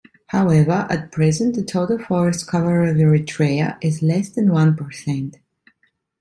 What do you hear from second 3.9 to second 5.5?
less than one percent.